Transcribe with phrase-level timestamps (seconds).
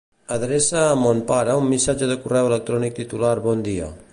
[0.35, 3.93] Adreça a mon pare un missatge de correu electrònic titulat "bon dia".